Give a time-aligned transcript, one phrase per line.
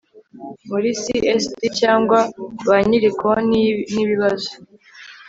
[0.69, 2.19] muri csd cyangwa
[2.67, 3.63] ba nyiri konti
[3.93, 4.49] n ibibazo